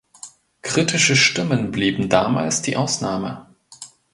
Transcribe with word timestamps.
Kritische 0.63 1.15
Stimmen 1.15 1.69
blieben 1.69 2.09
damals 2.09 2.63
die 2.63 2.75
Ausnahme. 2.75 3.45